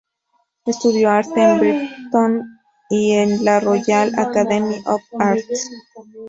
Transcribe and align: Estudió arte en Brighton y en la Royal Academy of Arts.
Estudió 0.65 1.11
arte 1.11 1.39
en 1.43 1.59
Brighton 1.59 2.59
y 2.89 3.11
en 3.11 3.45
la 3.45 3.59
Royal 3.59 4.11
Academy 4.17 4.77
of 4.87 5.03
Arts. 5.19 5.69